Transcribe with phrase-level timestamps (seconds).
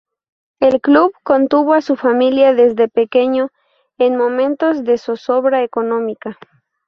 [0.59, 3.51] El club contuvo a su familia desde pequeño,
[3.99, 6.39] en momentos de zozobra económica.